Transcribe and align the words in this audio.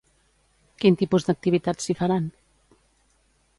Quin 0.83 0.97
tipus 1.01 1.27
d'activitats 1.27 1.89
s'hi 1.89 1.97
faran? 2.01 2.29